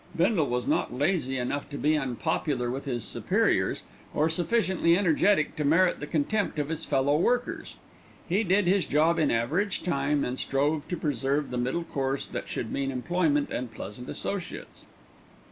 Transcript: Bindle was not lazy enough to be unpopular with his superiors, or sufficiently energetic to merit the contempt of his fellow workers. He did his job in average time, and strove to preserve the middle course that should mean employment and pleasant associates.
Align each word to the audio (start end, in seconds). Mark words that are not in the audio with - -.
Bindle 0.17 0.47
was 0.47 0.65
not 0.65 0.91
lazy 0.91 1.37
enough 1.37 1.69
to 1.69 1.77
be 1.77 1.95
unpopular 1.95 2.71
with 2.71 2.85
his 2.85 3.03
superiors, 3.03 3.83
or 4.15 4.29
sufficiently 4.29 4.97
energetic 4.97 5.55
to 5.57 5.63
merit 5.63 5.99
the 5.99 6.07
contempt 6.07 6.57
of 6.57 6.69
his 6.69 6.83
fellow 6.85 7.15
workers. 7.15 7.75
He 8.27 8.43
did 8.43 8.65
his 8.65 8.87
job 8.87 9.19
in 9.19 9.29
average 9.29 9.83
time, 9.83 10.25
and 10.25 10.39
strove 10.39 10.87
to 10.87 10.97
preserve 10.97 11.51
the 11.51 11.59
middle 11.59 11.83
course 11.83 12.27
that 12.29 12.47
should 12.49 12.71
mean 12.71 12.89
employment 12.89 13.51
and 13.51 13.69
pleasant 13.71 14.09
associates. 14.09 14.85